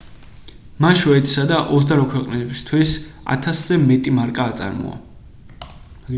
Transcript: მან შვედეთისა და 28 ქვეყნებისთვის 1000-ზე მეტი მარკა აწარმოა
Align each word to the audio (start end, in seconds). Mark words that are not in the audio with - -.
მან 0.85 0.95
შვედეთისა 1.01 1.43
და 1.51 1.59
28 1.75 2.07
ქვეყნებისთვის 2.13 2.95
1000-ზე 3.35 3.79
მეტი 3.85 4.17
მარკა 4.21 4.51
აწარმოა 4.55 5.73